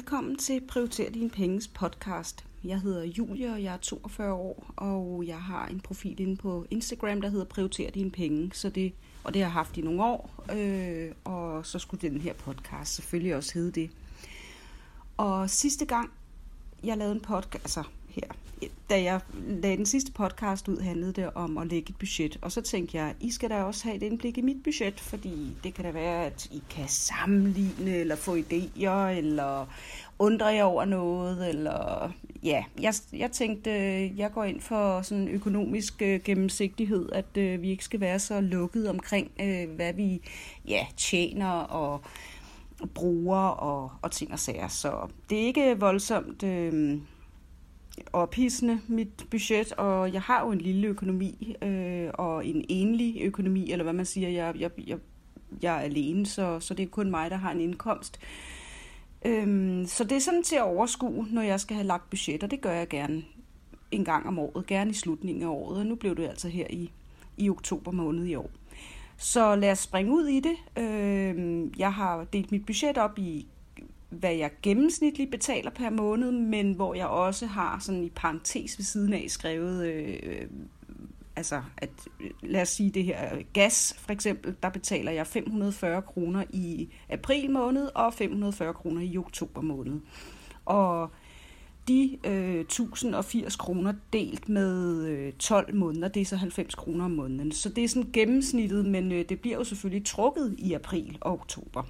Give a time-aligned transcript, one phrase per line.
[0.00, 2.44] Velkommen til Prioriter Dine Penges podcast.
[2.64, 6.66] Jeg hedder Julie, og jeg er 42 år, og jeg har en profil inde på
[6.70, 8.92] Instagram, der hedder Prioriter Dine Penge, så det,
[9.24, 12.94] og det har jeg haft i nogle år, øh, og så skulle den her podcast
[12.94, 13.90] selvfølgelig også hedde det.
[15.16, 16.10] Og sidste gang,
[16.84, 17.82] jeg lavede en podcast, altså
[18.14, 22.38] her, da jeg lagde den sidste podcast ud, handlede det om at lægge et budget.
[22.42, 25.56] Og så tænkte jeg, I skal da også have et indblik i mit budget, fordi
[25.64, 29.66] det kan da være, at I kan sammenligne, eller få idéer, eller
[30.18, 33.70] undre jer over noget, eller ja, jeg, jeg tænkte,
[34.16, 38.40] jeg går ind for sådan økonomisk øh, gennemsigtighed, at øh, vi ikke skal være så
[38.40, 40.20] lukket omkring, øh, hvad vi
[40.68, 42.00] ja, tjener og
[42.94, 44.68] bruger og, og ting og sager.
[44.68, 46.42] Så det er ikke voldsomt...
[46.42, 46.98] Øh,
[48.12, 53.72] ophidsende, mit budget, og jeg har jo en lille økonomi, øh, og en enlig økonomi,
[53.72, 54.98] eller hvad man siger, jeg, jeg, jeg,
[55.62, 58.20] jeg er alene, så, så det er kun mig, der har en indkomst.
[59.24, 62.50] Øhm, så det er sådan til at overskue, når jeg skal have lagt budget, og
[62.50, 63.22] det gør jeg gerne
[63.90, 66.66] en gang om året, gerne i slutningen af året, og nu blev det altså her
[66.70, 66.90] i,
[67.36, 68.50] i oktober måned i år.
[69.16, 70.82] Så lad os springe ud i det.
[70.84, 73.46] Øhm, jeg har delt mit budget op i
[74.10, 78.84] hvad jeg gennemsnitligt betaler per måned, men hvor jeg også har sådan i parentes ved
[78.84, 80.46] siden af skrevet, øh,
[81.36, 86.02] altså at øh, lad os sige det her gas for eksempel, der betaler jeg 540
[86.02, 90.00] kroner i april måned og 540 kroner i oktober måned.
[90.64, 91.10] Og
[91.88, 97.10] de øh, 1080 kroner delt med øh, 12 måneder, det er så 90 kroner om
[97.10, 97.52] måneden.
[97.52, 101.32] Så det er sådan gennemsnittet, men øh, det bliver jo selvfølgelig trukket i april og
[101.32, 101.82] oktober.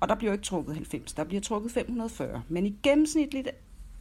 [0.00, 2.42] Og der bliver jo ikke trukket 90, der bliver trukket 540.
[2.48, 3.48] Men i gennemsnitligt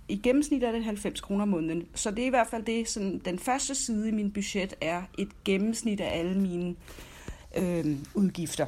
[0.07, 1.87] i gennemsnit er det 90 kroner om måneden.
[1.95, 5.01] Så det er i hvert fald det, som den første side i min budget er
[5.17, 6.75] et gennemsnit af alle mine
[7.57, 8.65] øh, udgifter.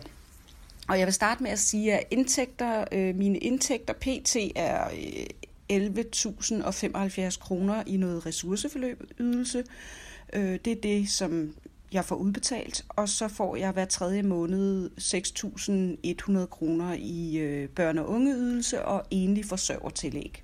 [0.89, 4.35] Og jeg vil starte med at sige, at indtægter, øh, mine indtægter pt.
[4.55, 5.25] er øh,
[5.73, 9.63] 11.075 kroner i noget ressourceforløb ydelse.
[10.33, 11.53] Øh, det er det, som
[11.93, 17.99] jeg får udbetalt, og så får jeg hver tredje måned 6.100 kroner i øh, børne-
[17.99, 20.43] og ungeydelse og enlig forsørgertillæg.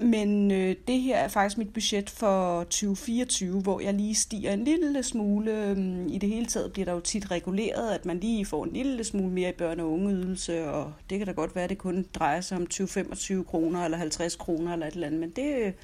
[0.00, 4.64] Men øh, det her er faktisk mit budget for 2024, hvor jeg lige stiger en
[4.64, 5.64] lille smule.
[5.64, 8.72] Øhm, I det hele taget bliver der jo tit reguleret, at man lige får en
[8.72, 11.78] lille smule mere i børne- og ungeydelse, og det kan da godt være, at det
[11.78, 15.74] kun drejer sig om 20-25 kroner eller 50 kroner eller et eller andet, men det,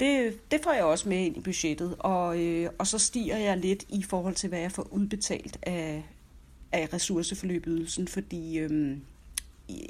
[0.00, 3.58] det, det får jeg også med ind i budgettet, og, øh, og så stiger jeg
[3.58, 6.04] lidt i forhold til, hvad jeg får udbetalt af,
[6.72, 8.98] af ressourceforløbydelsen, fordi øh,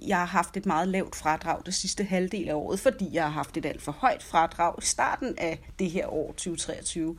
[0.07, 3.31] jeg har haft et meget lavt fradrag det sidste halvdel af året, fordi jeg har
[3.31, 7.17] haft et alt for højt fradrag i starten af det her år 2023,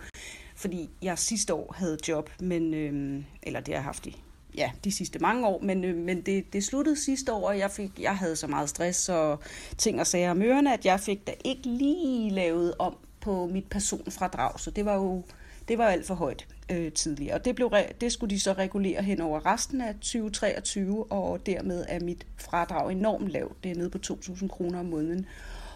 [0.56, 4.22] fordi jeg sidste år havde job, men, øh, eller det har jeg haft i
[4.58, 7.72] ja, de sidste mange år, men, øh, men det, det sluttede sidste år, og jeg,
[7.72, 9.40] fik, jeg havde så meget stress og
[9.78, 13.66] ting og sager om ørerne, at jeg fik da ikke lige lavet om på mit
[13.70, 15.24] personfradrag, så det var jo
[15.68, 17.36] det var alt for højt øh, tidligere.
[17.36, 17.72] Og det, blev,
[18.02, 22.92] det skulle de så regulere hen over resten af 2023, og dermed er mit fradrag
[22.92, 23.64] enormt lavt.
[23.64, 25.26] Det er nede på 2.000 kroner om måneden.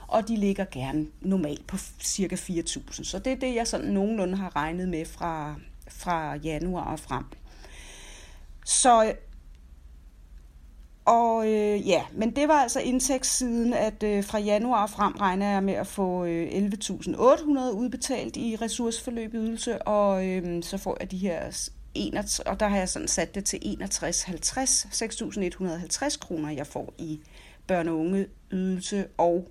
[0.07, 3.03] Og de ligger gerne normalt på cirka 4.000.
[3.03, 5.55] Så det er det, jeg sådan nogenlunde har regnet med fra,
[5.87, 7.23] fra januar og frem.
[8.69, 9.13] Så
[11.05, 15.63] og øh, ja, men det var altså indtægtssiden, at øh, fra januar frem regner jeg
[15.63, 21.69] med at få øh, 11.800 udbetalt i ressourceforløbydelse, og øh, så får jeg de her
[21.93, 23.89] 61, og der har jeg sådan sat det til 61,50,
[26.07, 27.19] 6.150 kroner, jeg får i
[27.71, 29.47] børne- og ungeydelse og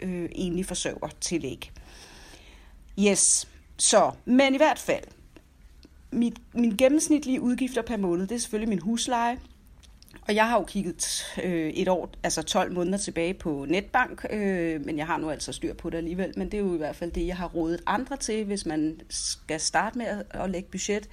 [0.00, 1.72] øh, enlig forsørger tillæg.
[2.98, 5.04] Yes, så, men i hvert fald,
[6.10, 9.38] mit, min gennemsnitlige udgifter per måned, det er selvfølgelig min husleje.
[10.28, 14.84] Og jeg har jo kigget øh, et år, altså 12 måneder tilbage på netbank, øh,
[14.84, 16.32] men jeg har nu altså styr på det alligevel.
[16.36, 19.00] Men det er jo i hvert fald det, jeg har rådet andre til, hvis man
[19.08, 21.08] skal starte med at, at lægge budget.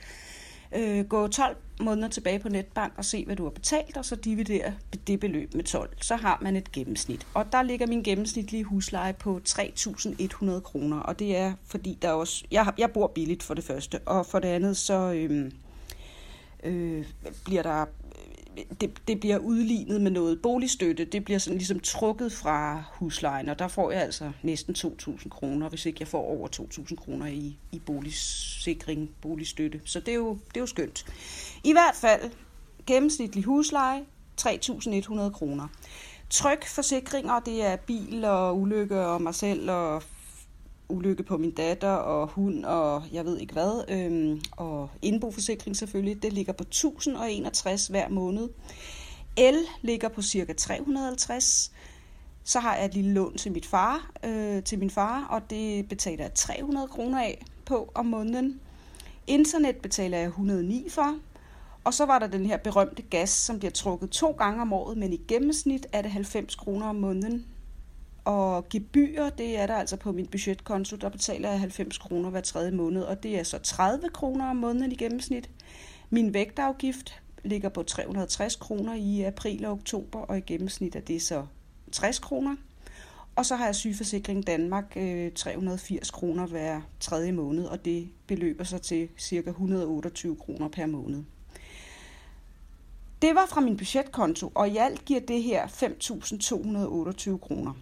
[0.76, 4.16] Øh, gå 12 måneder tilbage på netbank og se, hvad du har betalt, og så
[4.16, 4.74] dividere
[5.08, 5.90] det beløb med 12.
[6.02, 7.28] Så har man et gennemsnit.
[7.34, 12.46] Og der ligger min gennemsnitlige husleje på 3.100 kroner, og det er fordi, der også,
[12.52, 15.52] jeg, jeg bor billigt for det første, og for det andet, så øh,
[16.64, 17.06] øh,
[17.46, 17.86] bliver der
[18.82, 21.06] det, det bliver udlignet med noget boligstøtte.
[21.06, 25.70] Det bliver sådan ligesom trukket fra huslejen, og der får jeg altså næsten 2.000 kroner,
[25.70, 29.82] hvis ikke jeg får over 2.000 kroner i, i boligsikring, boligstøtte.
[29.86, 31.06] Så det er, jo, det er jo skønt.
[31.64, 32.32] I hvert fald
[32.86, 34.02] gennemsnitlig husleje,
[34.42, 35.68] 3.100 kroner.
[36.30, 40.04] Tryk forsikringer, det er bil og ulykke og mig selv og
[40.90, 43.84] ulykke på min datter og hund og jeg ved ikke hvad.
[43.90, 48.50] Øhm, og indboforsikring selvfølgelig, det ligger på 1061 hver måned.
[49.38, 51.72] El ligger på cirka 350.
[52.44, 55.90] Så har jeg et lille lån til, mit far, øh, til min far, og det
[55.90, 58.60] betaler jeg 300 kroner af på om måneden.
[59.28, 61.18] Internet betaler jeg 109 for.
[61.84, 64.98] Og så var der den her berømte gas, som bliver trukket to gange om året,
[64.98, 67.46] men i gennemsnit er det 90 kroner om måneden.
[68.26, 72.42] Og gebyr, det er der altså på min budgetkonto, der betaler jeg 90 kroner hver
[72.42, 75.50] tredje måned, og det er så 30 kroner om måneden i gennemsnit.
[76.10, 81.22] Min vægtafgift ligger på 360 kroner i april og oktober, og i gennemsnit er det
[81.22, 81.46] så
[81.92, 82.56] 60 kroner.
[83.36, 88.64] Og så har jeg sygeforsikring Danmark øh, 380 kroner hver tredje måned, og det beløber
[88.64, 89.50] sig til ca.
[89.50, 91.24] 128 kroner per måned.
[93.22, 97.74] Det var fra min budgetkonto, og i alt giver det her 5.228 kroner.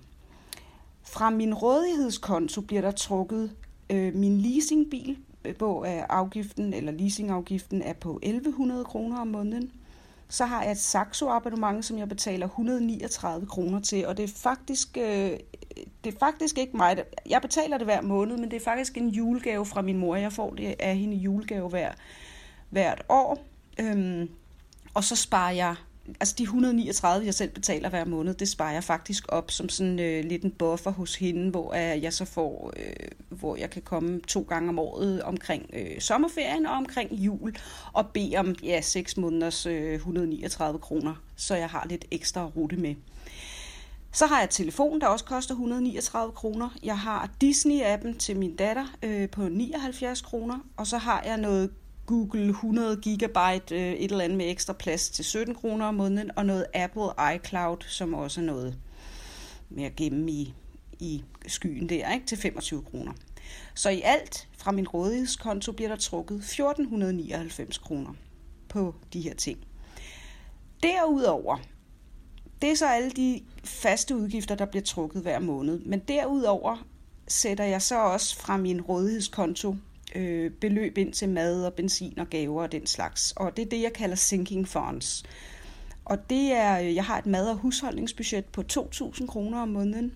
[1.12, 3.52] Fra min rådighedskonto bliver der trukket
[3.90, 9.72] øh, min leasingbil, øh, hvor øh, afgiften eller leasingafgiften er på 1100 kroner om måneden.
[10.30, 14.34] Så har jeg et Saxo abonnement, som jeg betaler 139 kroner til, og det er
[14.36, 15.32] faktisk øh,
[16.04, 16.98] det er faktisk ikke mig.
[16.98, 20.16] Der, Jeg betaler det hver måned, men det er faktisk en julegave fra min mor.
[20.16, 21.92] Jeg får det af hende julegave hver,
[22.70, 23.46] hvert år.
[23.80, 24.30] Øhm,
[24.94, 25.76] og så sparer jeg
[26.20, 30.00] altså de 139, jeg selv betaler hver måned, det sparer jeg faktisk op som sådan
[30.00, 33.82] øh, lidt en buffer hos hende, hvor øh, jeg så får, øh, hvor jeg kan
[33.82, 37.56] komme to gange om året omkring øh, sommerferien og omkring jul
[37.94, 42.78] og bede om ja, 6 måneders øh, 139 kroner, så jeg har lidt ekstra rute
[42.78, 42.96] med.
[44.14, 46.70] Så har jeg telefon, der også koster 139 kroner.
[46.84, 50.60] Jeg har Disney-appen til min datter øh, på 79 kroner.
[50.78, 51.70] Og så har jeg noget
[52.06, 56.32] Google 100 gigabyte, øh, et eller andet med ekstra plads til 17 kroner om måneden,
[56.36, 58.78] og noget Apple iCloud, som også er noget
[59.70, 60.54] med at gemme i,
[61.00, 63.12] i skyen der, ikke, til 25 kroner.
[63.76, 68.14] Så i alt fra min rådighedskonto bliver der trukket 1499 kroner
[68.70, 69.60] på de her ting.
[70.84, 71.58] Derudover,
[72.62, 75.80] det er så alle de faste udgifter, der bliver trukket hver måned.
[75.80, 76.86] Men derudover
[77.28, 79.76] sætter jeg så også fra min rådighedskonto
[80.16, 83.34] øh, beløb ind til mad og benzin og gaver og den slags.
[83.36, 85.24] Og det er det, jeg kalder sinking funds.
[86.06, 90.14] Og det er, øh, jeg har et mad- og husholdningsbudget på 2.000 kroner om måneden.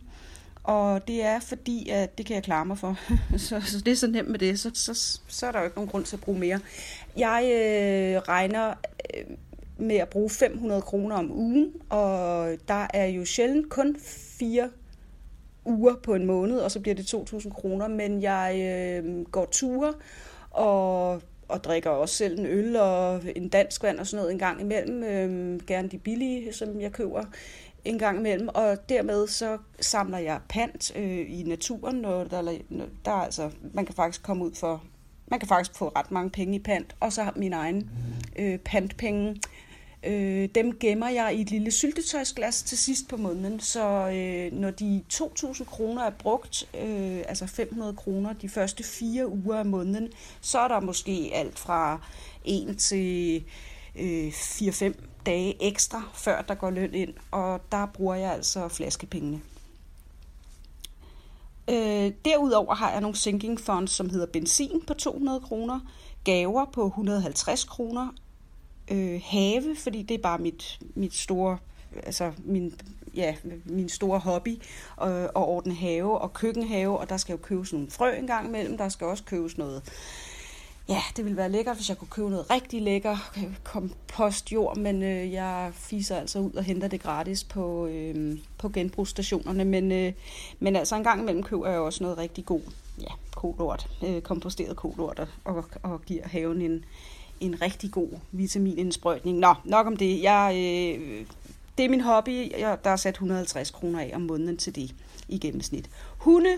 [0.64, 3.00] Og det er fordi, at det kan jeg klare mig for.
[3.38, 4.60] så, så det er så nemt med det.
[4.60, 6.60] Så, så, så er der jo ikke nogen grund til at bruge mere.
[7.18, 8.74] Jeg øh, regner
[9.18, 9.24] øh,
[9.78, 13.98] med at bruge 500 kroner om ugen, og der er jo sjældent kun
[14.40, 14.70] fire
[15.66, 18.60] uger på en måned, og så bliver det 2.000 kroner, men jeg
[19.04, 19.94] øh, går ture
[20.52, 24.40] og, og drikker også selv en øl og en dansk vand og sådan noget en
[24.40, 27.24] gang imellem, øh, gerne de billige, som jeg køber
[27.86, 32.86] en gang imellem, og dermed så samler jeg pant øh, i naturen, når der, når
[33.06, 34.84] der altså, man kan faktisk komme ud for,
[35.28, 37.90] man kan faktisk få ret mange penge i pant, og så har min egen
[38.36, 39.42] øh, pantpenge,
[40.06, 44.72] Øh, dem gemmer jeg i et lille syltetøjsglas til sidst på måneden, så øh, når
[44.72, 50.10] de 2.000 kroner er brugt, øh, altså 500 kroner de første fire uger af måneden,
[50.42, 52.00] så er der måske alt fra
[52.46, 53.44] 1 til
[53.96, 54.94] øh, 4-5
[55.26, 59.42] dage ekstra, før der går løn ind, og der bruger jeg altså flaskepengene.
[61.70, 65.80] Øh, derudover har jeg nogle sinking funds, som hedder benzin på 200 kroner,
[66.24, 68.08] gaver på 150 kroner
[68.92, 71.58] øh, have, fordi det er bare mit, mit store,
[72.04, 72.74] altså min,
[73.16, 74.62] ja, min store hobby
[75.04, 78.48] øh, at ordne have og køkkenhave, og der skal jo købes nogle frø en gang
[78.48, 79.84] imellem, der skal også købes noget
[80.90, 83.18] Ja, det ville være lækkert, hvis jeg kunne købe noget rigtig lækker
[83.64, 89.66] kompostjord, men øh, jeg fiser altså ud og henter det gratis på, øh, på genbrugsstationerne.
[89.66, 90.14] Men, øh,
[90.60, 92.62] men altså en gang imellem køber jeg også noget rigtig god
[93.02, 96.86] ja, kolort, øh, komposteret kolort, og, og, og giver haven en,
[97.40, 99.38] en rigtig god vitaminindsprøjtning.
[99.38, 100.24] Nå, nok om det.
[100.24, 101.26] Jeg, øh,
[101.78, 102.52] det er min hobby.
[102.60, 104.96] Jeg, der er sat 150 kroner af om måneden til det
[105.28, 105.90] i gennemsnit.
[106.18, 106.58] Hunde,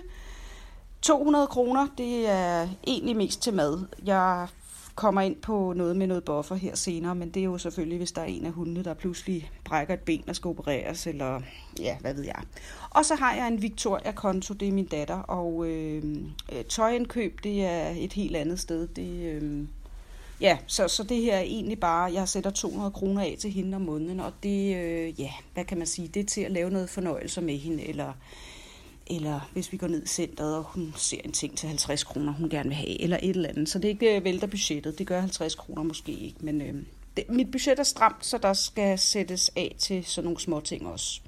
[1.02, 3.86] 200 kroner, det er egentlig mest til mad.
[4.06, 4.48] Jeg
[4.96, 8.12] kommer ind på noget med noget buffer her senere, men det er jo selvfølgelig, hvis
[8.12, 11.42] der er en af hundene, der pludselig brækker et ben og skal opereres, eller
[11.80, 12.42] ja, hvad ved jeg.
[12.90, 16.04] Og så har jeg en Victoria-konto, det er min datter, og øh,
[16.52, 18.88] øh tøjindkøb, det er et helt andet sted.
[18.88, 19.68] Det, øh,
[20.42, 23.76] Ja, så, så det her er egentlig bare, jeg sætter 200 kroner af til hende
[23.76, 26.70] om måneden, og det, øh, ja, hvad kan man sige, det er til at lave
[26.70, 28.14] noget fornøjelse med hende, eller,
[29.08, 32.34] eller hvis vi går ned i centret, og hun ser en ting til 50 kroner,
[32.34, 33.70] hun gerne vil have, eller et eller andet.
[33.70, 36.74] Så det er ikke øh, vælter budgettet, det gør 50 kroner måske ikke, men øh,
[37.18, 40.88] det, mit budget er stramt, så der skal sættes af til sådan nogle små ting
[40.88, 41.22] også.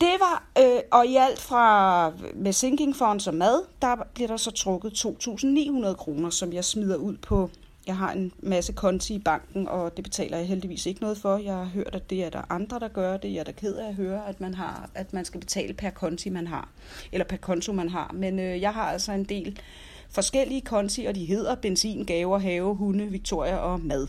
[0.00, 4.36] Det var, øh, og i alt fra med sinking funds og mad, der bliver der
[4.36, 7.50] så trukket 2.900 kroner, som jeg smider ud på
[7.86, 11.36] jeg har en masse konti i banken, og det betaler jeg heldigvis ikke noget for.
[11.36, 13.32] Jeg har hørt, at det er der andre, der gør det.
[13.32, 15.90] Jeg er da ked af at høre, at man, har, at man skal betale per
[15.90, 16.68] konti, man har.
[17.12, 18.10] Eller per konto, man har.
[18.14, 19.60] Men øh, jeg har altså en del
[20.10, 24.08] forskellige konti, og de hedder benzin, gaver, have, hunde, Victoria og mad.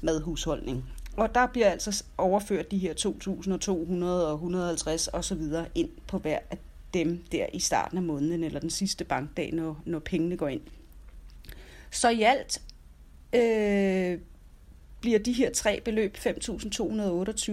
[0.00, 0.84] Madhusholdning.
[1.16, 5.42] Og der bliver altså overført de her 2.200 og 150 osv.
[5.74, 6.58] ind på hver af
[6.94, 10.60] dem der i starten af måneden, eller den sidste bankdag, når, når pengene går ind.
[11.90, 12.62] Så i alt
[13.34, 14.18] øh,
[15.00, 16.22] bliver de her tre beløb 5.228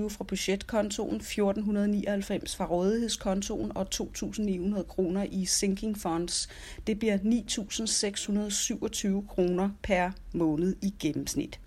[0.10, 6.50] fra budgetkontoen, 1.499 fra rådighedskontoen og 2.900 kroner i sinking funds.
[6.88, 11.60] Det bliver 9.627 kroner per måned i gennemsnit.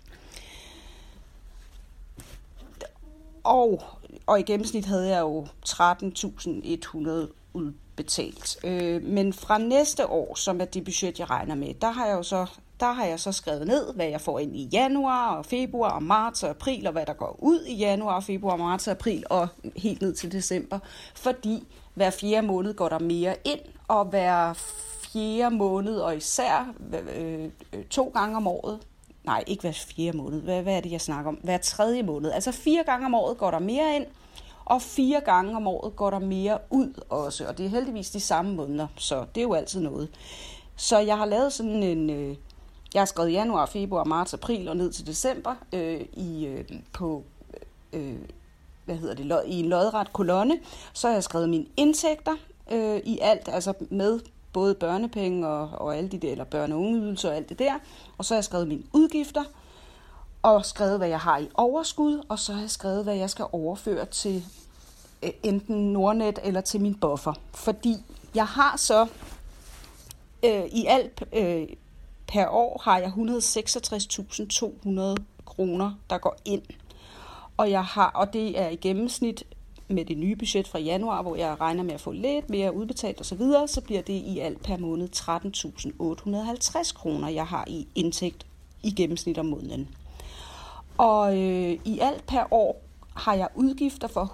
[3.43, 3.83] Og,
[4.25, 8.57] og i gennemsnit havde jeg jo 13.100 udbetalt.
[8.63, 12.13] Øh, men fra næste år, som er det budget, jeg regner med, der har jeg
[12.13, 12.45] jo så
[12.81, 16.03] der har jeg så skrevet ned, hvad jeg får ind i januar og februar og
[16.03, 19.47] marts og april, og hvad der går ud i januar, februar, marts og april og
[19.75, 20.79] helt ned til december.
[21.15, 24.53] Fordi hver fjerde måned går der mere ind, og hver
[25.13, 26.73] fjerde måned, og især
[27.15, 28.79] øh, øh to gange om året,
[29.23, 31.35] nej, ikke hver fjerde måned, hvad, hvad er det, jeg snakker om?
[31.35, 32.31] Hver tredje måned.
[32.31, 34.05] Altså fire gange om året går der mere ind,
[34.65, 38.19] og fire gange om året går der mere ud også, og det er heldigvis de
[38.19, 40.09] samme måneder, så det er jo altid noget.
[40.75, 42.35] Så jeg har lavet sådan en, øh,
[42.93, 47.23] jeg har skrevet januar, februar, marts, april og ned til december øh, i, øh, på
[47.93, 48.15] øh,
[48.85, 50.59] hvad hedder det, i en lodret kolonne.
[50.93, 52.35] Så har jeg skrevet mine indtægter
[52.71, 54.19] øh, i alt, altså med
[54.53, 57.73] både børnepenge og, og alle de der, eller børne- og ungeydelser og alt det der.
[58.17, 59.43] Og så har jeg skrevet mine udgifter,
[60.41, 63.45] og skrevet, hvad jeg har i overskud, og så har jeg skrevet, hvad jeg skal
[63.51, 64.45] overføre til
[65.23, 67.33] øh, enten Nordnet eller til min buffer.
[67.53, 67.95] Fordi
[68.35, 69.07] jeg har så
[70.43, 71.67] øh, i alt øh,
[72.27, 75.15] per år har jeg 166.200
[75.45, 76.61] kroner, der går ind.
[77.57, 79.43] Og, jeg har, og det er i gennemsnit
[79.91, 83.21] med det nye budget fra januar, hvor jeg regner med at få lidt mere udbetalt
[83.21, 88.45] osv., så, så bliver det i alt per måned 13.850 kroner, jeg har i indtægt
[88.83, 89.89] i gennemsnit om måneden.
[90.97, 92.81] Og øh, i alt per år
[93.15, 94.25] har jeg udgifter for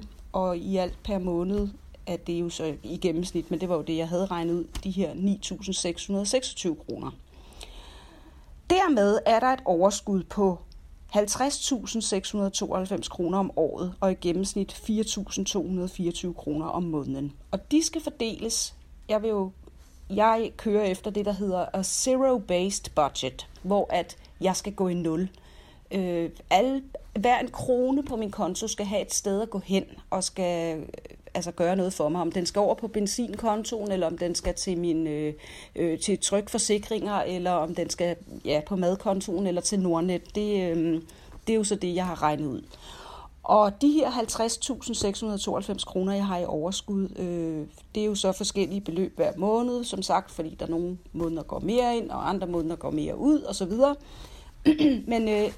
[0.00, 1.68] 115.508, og i alt per måned
[2.06, 4.54] at det er jo så i gennemsnit, men det var jo det, jeg havde regnet
[4.54, 7.10] ud, de her 9.626 kroner.
[8.70, 10.58] Dermed er der et overskud på
[11.16, 17.32] 50.692 kroner om året, og i gennemsnit 4.224 kroner om måneden.
[17.50, 18.74] Og de skal fordeles,
[19.08, 19.50] jeg vil jo,
[20.10, 24.94] jeg kører efter det, der hedder a zero-based budget, hvor at jeg skal gå i
[24.94, 25.28] nul.
[25.90, 26.82] Øh, alle,
[27.18, 30.84] hver en krone på min konto skal have et sted at gå hen, og skal
[31.34, 32.20] altså gøre noget for mig.
[32.20, 35.34] Om den skal over på benzinkontoen, eller om den skal til min øh,
[35.76, 40.34] øh, til trykforsikringer, eller om den skal ja, på madkontoen eller til Nordnet.
[40.34, 41.02] Det, øh,
[41.46, 42.62] det er jo så det, jeg har regnet ud.
[43.42, 48.80] Og de her 50.692 kroner, jeg har i overskud, øh, det er jo så forskellige
[48.80, 52.76] beløb hver måned, som sagt, fordi der nogle måneder går mere ind, og andre måneder
[52.76, 53.72] går mere ud, osv.
[55.12, 55.52] Men øh,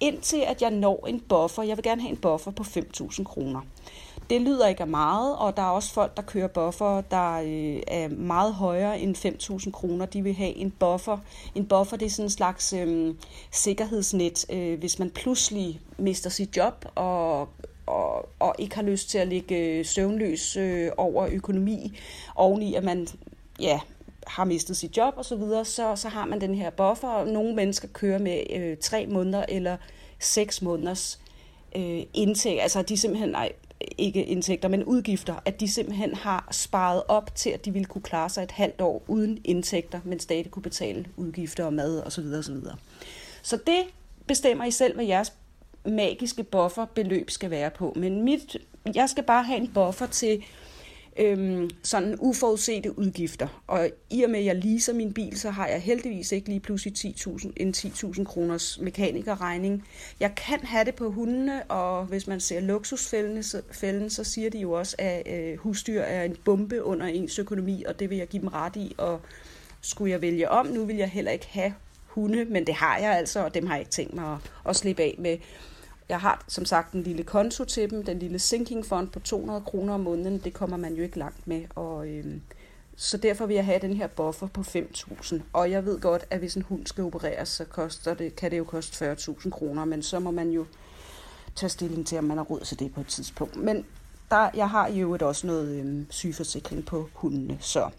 [0.00, 3.60] indtil at jeg når en buffer, jeg vil gerne have en buffer på 5.000 kroner.
[4.30, 7.82] Det lyder ikke af meget, og der er også folk, der kører buffer, der øh,
[7.86, 10.06] er meget højere end 5.000 kroner.
[10.06, 11.18] De vil have en buffer.
[11.54, 13.14] En buffer det er sådan en slags øh,
[13.50, 17.48] sikkerhedsnet, øh, hvis man pludselig mister sit job og,
[17.86, 21.98] og, og ikke har lyst til at ligge øh, søvnløs øh, over økonomi,
[22.34, 23.08] oveni at man
[23.60, 23.80] ja,
[24.26, 27.24] har mistet sit job osv., så, videre, så, så har man den her buffer.
[27.24, 29.76] Nogle mennesker kører med øh, tre måneder eller
[30.18, 31.20] seks måneders
[31.76, 32.62] øh, indtægt.
[32.62, 33.52] Altså de simpelthen, nej,
[33.98, 38.02] ikke indtægter, men udgifter, at de simpelthen har sparet op til, at de ville kunne
[38.02, 42.24] klare sig et halvt år uden indtægter, men stadig kunne betale udgifter og mad osv.
[42.38, 42.56] osv.
[43.42, 43.82] Så det
[44.26, 45.32] bestemmer I selv, hvad jeres
[45.84, 47.92] magiske bufferbeløb skal være på.
[47.96, 48.56] Men mit,
[48.94, 50.44] jeg skal bare have en buffer til
[51.18, 53.62] øhm, sådan uforudsete udgifter.
[53.66, 56.60] Og i og med, at jeg leaser min bil, så har jeg heldigvis ikke lige
[56.60, 59.84] pludselig 10.000, en 10.000 kroners mekanikerregning.
[60.20, 64.50] Jeg kan have det på hundene, og hvis man ser luksusfælden, så, fælden, så siger
[64.50, 68.18] de jo også, at øh, husdyr er en bombe under ens økonomi, og det vil
[68.18, 68.94] jeg give dem ret i.
[68.98, 69.20] Og
[69.80, 71.74] skulle jeg vælge om, nu vil jeg heller ikke have
[72.06, 74.76] hunde, men det har jeg altså, og dem har jeg ikke tænkt mig at, at
[74.76, 75.36] slippe af med.
[76.08, 79.60] Jeg har som sagt en lille konto til dem, den lille sinking fond på 200
[79.60, 81.64] kroner om måneden, det kommer man jo ikke langt med.
[81.74, 82.36] Og, øh,
[82.96, 85.40] så derfor vil jeg have den her buffer på 5.000.
[85.52, 88.58] Og jeg ved godt, at hvis en hund skal opereres, så koster det, kan det
[88.58, 90.66] jo koste 40.000 kroner, men så må man jo
[91.56, 93.56] tage stilling til, om man har råd til det på et tidspunkt.
[93.56, 93.86] Men
[94.30, 97.90] der, jeg har jo også noget øh, sygeforsikring på hundene, så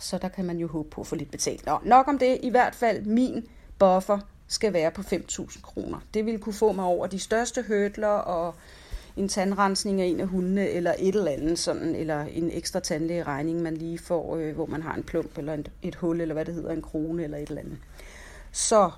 [0.00, 1.66] Så der kan man jo håbe på at få lidt betalt.
[1.66, 2.38] Nå, nok om det.
[2.42, 3.46] I hvert fald min
[3.78, 4.18] buffer
[4.48, 5.98] skal være på 5.000 kroner.
[6.14, 8.54] Det vil kunne få mig over de største hørtler og
[9.16, 13.62] en tandrensning af en af hundene, eller et eller andet sådan, eller en ekstra tandlægeregning,
[13.62, 16.44] man lige får, øh, hvor man har en plump, eller et, et hul, eller hvad
[16.44, 17.78] det hedder, en krone, eller et eller andet.
[18.52, 18.90] Så,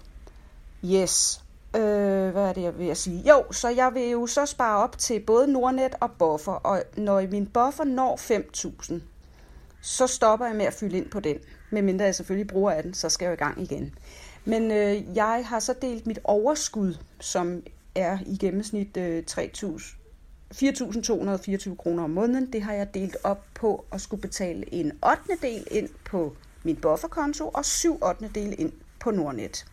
[0.84, 1.44] yes,
[1.76, 3.28] øh, hvad er det, jeg vil sige?
[3.28, 7.26] Jo, så jeg vil jo så spare op til både Nordnet og buffer, og når
[7.30, 8.94] min buffer når 5.000,
[9.82, 11.36] så stopper jeg med at fylde ind på den.
[11.70, 13.94] Medmindre jeg selvfølgelig bruger af den, så skal jeg i gang igen.
[14.44, 17.62] Men øh, jeg har så delt mit overskud, som
[17.94, 19.96] er i gennemsnit øh, 3.000
[20.54, 22.52] 4.224 kroner om måneden.
[22.52, 25.22] Det har jeg delt op på at skulle betale en 8.
[25.42, 28.30] del ind på min bufferkonto og 7 8.
[28.34, 29.66] del ind på Nordnet.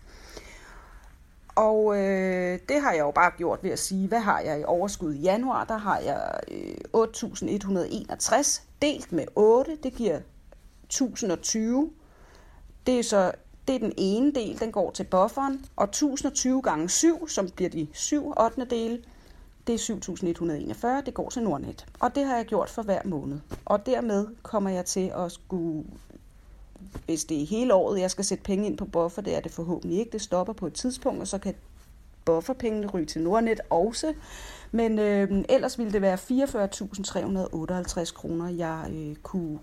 [1.55, 4.63] Og øh, det har jeg jo bare gjort ved at sige, hvad har jeg i
[4.63, 5.65] overskud i januar?
[5.65, 10.19] Der har jeg øh, 8.161 delt med 8, det giver
[10.83, 11.91] 1020.
[12.85, 13.31] Det er så
[13.67, 17.69] det er den ene del, den går til bufferen, og 1020 gange 7, som bliver
[17.69, 18.65] de 7 8.
[18.65, 18.99] dele,
[19.67, 19.95] det er
[20.99, 21.85] 7.141, det går til Nordnet.
[21.99, 23.39] Og det har jeg gjort for hver måned.
[23.65, 25.83] Og dermed kommer jeg til at skulle,
[27.05, 29.51] hvis det er hele året, jeg skal sætte penge ind på buffer, det er det
[29.51, 31.55] forhåbentlig ikke, det stopper på et tidspunkt, og så kan
[32.25, 34.13] bufferpengene ryge til Nordnet også.
[34.71, 39.59] Men øh, ellers ville det være 44.358 kroner, jeg øh, kunne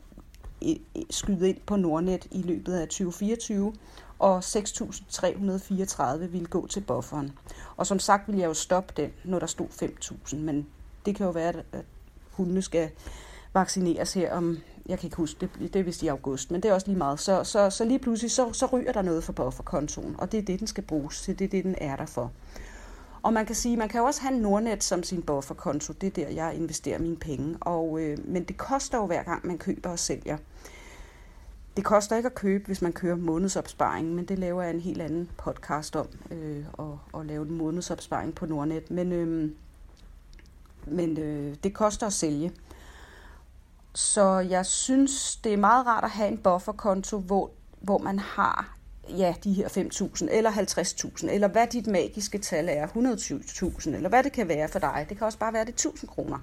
[1.10, 3.72] skyde ind på Nordnet i løbet af 2024
[4.18, 7.32] og 6.334 ville gå til bufferen.
[7.76, 10.66] Og som sagt ville jeg jo stoppe den, når der stod 5.000, men
[11.06, 11.84] det kan jo være, at
[12.30, 12.90] hundene skal
[13.54, 16.68] vaccineres her om, jeg kan ikke huske det, det er vist i august, men det
[16.68, 17.20] er også lige meget.
[17.20, 20.42] Så, så, så lige pludselig, så, så ryger der noget for bufferkontoen, og det er
[20.42, 22.32] det, den skal bruges til, det er det, den er der for.
[23.28, 26.10] Og man kan sige, man kan jo også have Nordnet som sin bufferkonto, det er
[26.10, 29.90] der, jeg investerer mine penge, og, øh, men det koster jo hver gang, man køber
[29.90, 30.38] og sælger.
[31.76, 35.02] Det koster ikke at købe, hvis man kører månedsopsparing, men det laver jeg en helt
[35.02, 38.90] anden podcast om, øh, og, og lave en månedsopsparing på Nordnet.
[38.90, 39.50] Men, øh,
[40.86, 42.52] men øh, det koster at sælge.
[43.94, 48.77] Så jeg synes, det er meget rart at have en bufferkonto, hvor, hvor man har
[49.08, 54.22] ja, de her 5.000 eller 50.000, eller hvad dit magiske tal er, 120.000, eller hvad
[54.22, 55.06] det kan være for dig.
[55.08, 56.38] Det kan også bare være det 1.000 kroner.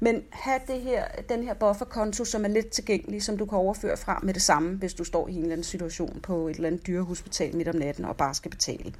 [0.00, 3.96] Men have det her, den her bufferkonto, som er lidt tilgængelig, som du kan overføre
[3.96, 6.68] fra med det samme, hvis du står i en eller anden situation på et eller
[6.68, 8.94] andet dyrehospital midt om natten og bare skal betale.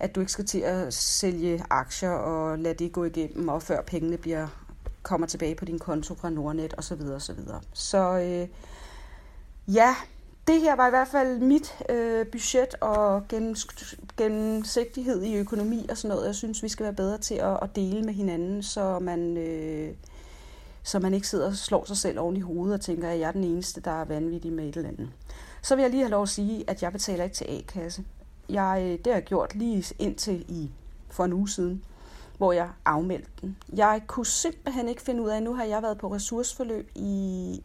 [0.00, 3.82] At du ikke skal til at sælge aktier og lade det gå igennem, og før
[3.82, 4.48] pengene bliver,
[5.02, 7.00] kommer tilbage på din konto fra Nordnet osv.
[7.00, 7.38] osv.
[7.72, 8.48] Så øh,
[9.74, 9.94] ja,
[10.46, 13.22] det her var i hvert fald mit øh, budget og
[14.16, 16.26] gennemsigtighed i økonomi og sådan noget.
[16.26, 19.94] Jeg synes, vi skal være bedre til at, at dele med hinanden, så man, øh,
[20.82, 23.28] så man ikke sidder og slår sig selv oven i hovedet og tænker, at jeg
[23.28, 25.10] er den eneste, der er vanvittig med et eller andet.
[25.62, 28.04] Så vil jeg lige have lov at sige, at jeg betaler ikke til A-kasse.
[28.48, 30.70] Jeg, øh, det har jeg gjort lige indtil i
[31.10, 31.84] for en uge siden,
[32.38, 33.56] hvor jeg afmeldte den.
[33.76, 37.62] Jeg kunne simpelthen ikke finde ud af, nu har jeg været på ressourceforløb i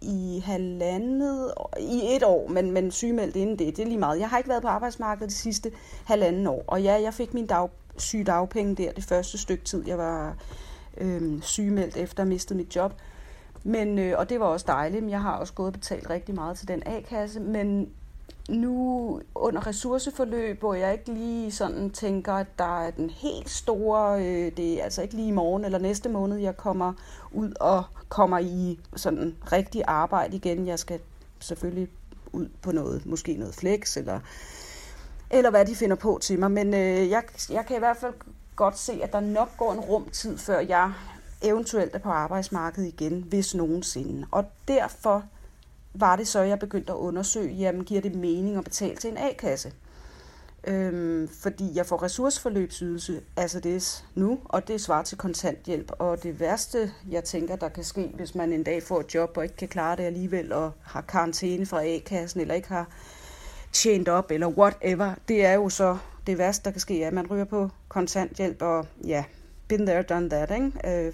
[0.00, 4.20] i halvandet, i et år, men, men sygemeldt inden det, det er lige meget.
[4.20, 5.72] Jeg har ikke været på arbejdsmarkedet de sidste
[6.04, 9.98] halvanden år, og ja, jeg fik min dag, sygedagpenge der det første stykke tid, jeg
[9.98, 10.36] var
[10.96, 12.92] øh, sygemeldt efter at mistet mit job.
[13.64, 16.34] Men, øh, og det var også dejligt, men jeg har også gået og betalt rigtig
[16.34, 17.88] meget til den A-kasse, men
[18.48, 24.20] nu under ressourceforløb, hvor jeg ikke lige sådan tænker, at der er den helt store,
[24.20, 26.92] øh, det er altså ikke lige i morgen eller næste måned, jeg kommer
[27.32, 30.66] ud og kommer i sådan rigtig arbejde igen.
[30.66, 31.00] Jeg skal
[31.40, 31.88] selvfølgelig
[32.32, 34.20] ud på noget, måske noget flex, eller,
[35.30, 36.50] eller hvad de finder på til mig.
[36.50, 38.14] Men øh, jeg, jeg kan i hvert fald
[38.56, 40.92] godt se, at der nok går en rumtid, før jeg
[41.42, 44.26] eventuelt er på arbejdsmarkedet igen, hvis nogensinde.
[44.30, 45.24] Og derfor
[46.00, 49.18] var det så, jeg begyndte at undersøge, jamen giver det mening at betale til en
[49.18, 49.72] A-kasse?
[50.66, 55.92] Øhm, fordi jeg får ressourceforløbsydelse, altså det nu, og det svarer til kontanthjælp.
[55.98, 59.36] Og det værste, jeg tænker, der kan ske, hvis man en dag får et job
[59.36, 62.88] og ikke kan klare det alligevel, og har karantæne fra A-kassen, eller ikke har
[63.72, 67.30] tjent op, eller whatever, det er jo så det værste, der kan ske, at man
[67.30, 69.24] ryger på kontanthjælp, og ja,
[69.68, 71.06] been there, done that, ikke?
[71.06, 71.12] Øh,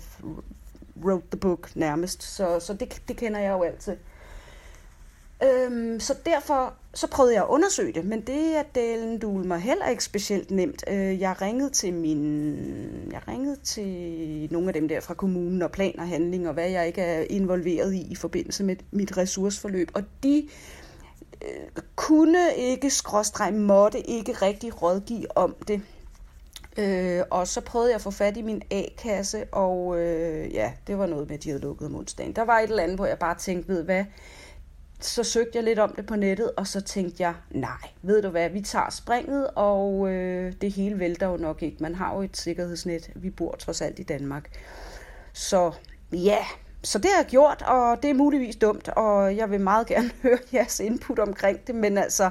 [1.04, 2.22] wrote the book nærmest.
[2.22, 3.96] Så, så det, det kender jeg jo altid.
[5.44, 9.58] Øhm, så derfor så prøvede jeg at undersøge det, men det er delen dul mig
[9.58, 10.84] heller ikke specielt nemt.
[10.88, 15.70] Øh, jeg ringede til min, jeg ringede til nogle af dem der fra kommunen og
[15.70, 19.90] plan og handling og hvad jeg ikke er involveret i i forbindelse med mit ressourceforløb,
[19.94, 20.48] og de
[21.42, 25.82] øh, kunne ikke, skråstreg måtte ikke rigtig rådgive om det.
[26.78, 30.98] Øh, og så prøvede jeg at få fat i min A-kasse, og øh, ja, det
[30.98, 32.32] var noget med, at de havde lukket om onsdagen.
[32.32, 34.04] Der var et eller andet, hvor jeg bare tænkte, ved hvad,
[35.04, 38.28] så søgte jeg lidt om det på nettet, og så tænkte jeg, nej, ved du
[38.28, 41.76] hvad, vi tager springet, og øh, det hele vælter jo nok ikke.
[41.80, 44.50] Man har jo et sikkerhedsnet, vi bor trods alt i Danmark.
[45.32, 45.72] Så
[46.12, 46.38] ja,
[46.82, 50.10] så det har jeg gjort, og det er muligvis dumt, og jeg vil meget gerne
[50.22, 52.30] høre jeres input omkring det, men altså,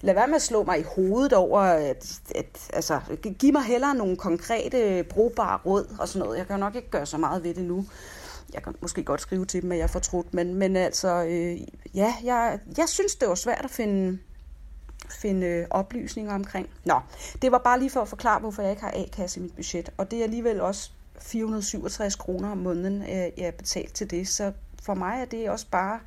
[0.00, 3.00] lad være med at slå mig i hovedet over, at, at altså,
[3.38, 6.38] giv mig hellere nogle konkrete, brugbare råd og sådan noget.
[6.38, 7.86] Jeg kan jo nok ikke gøre så meget ved det nu.
[8.54, 11.60] Jeg kan måske godt skrive til dem, at jeg er fortrudt, men, men altså, øh,
[11.94, 14.18] ja, jeg, jeg synes, det var svært at finde,
[15.10, 16.68] finde øh, oplysninger omkring.
[16.84, 17.00] Nå,
[17.42, 19.90] det var bare lige for at forklare, hvorfor jeg ikke har A-kasse i mit budget,
[19.96, 24.28] og det er alligevel også 467 kroner om måneden, øh, jeg er betalt til det,
[24.28, 26.00] så for mig er det også bare,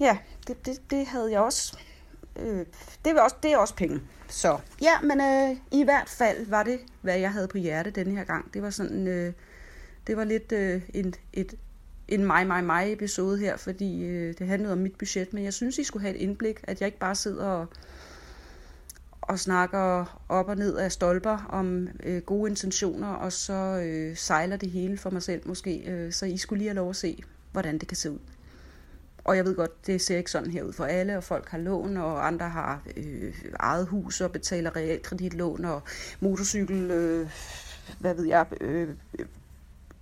[0.00, 1.78] ja, det, det, det havde jeg også
[2.36, 2.66] øh,
[3.04, 4.00] det, er også, det er også penge.
[4.28, 8.16] Så ja, men øh, i hvert fald var det, hvad jeg havde på hjerte denne
[8.16, 8.54] her gang.
[8.54, 9.32] Det var sådan, øh,
[10.10, 11.54] det var lidt øh, en, et,
[12.08, 15.54] en mig, mig, mig episode her, fordi øh, det handlede om mit budget, men jeg
[15.54, 17.66] synes, I skulle have et indblik, at jeg ikke bare sidder og,
[19.20, 24.56] og snakker op og ned af stolper om øh, gode intentioner, og så øh, sejler
[24.56, 27.22] det hele for mig selv måske, øh, så I skulle lige have lov at se,
[27.52, 28.18] hvordan det kan se ud.
[29.24, 31.58] Og jeg ved godt, det ser ikke sådan her ud for alle, og folk har
[31.58, 35.82] lån, og andre har øh, eget hus og betaler realkreditlån og
[36.20, 37.30] motorcykel, øh,
[37.98, 38.88] hvad ved jeg, øh,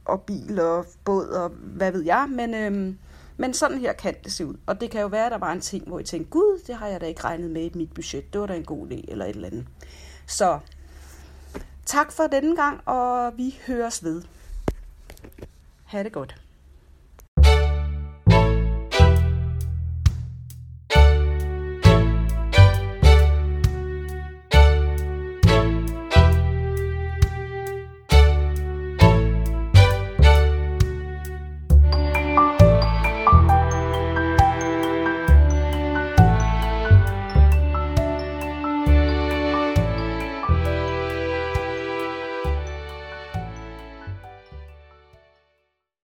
[0.09, 2.99] og bil og båd og hvad ved jeg, men, øhm,
[3.37, 4.55] men sådan her kan det se ud.
[4.67, 6.75] Og det kan jo være, at der var en ting, hvor I tænkte, gud, det
[6.75, 9.05] har jeg da ikke regnet med i mit budget, det var da en god idé,
[9.09, 9.67] eller et eller andet.
[10.27, 10.59] Så
[11.87, 14.23] tak for denne gang, og vi høres ved.
[15.85, 16.48] Ha' det godt.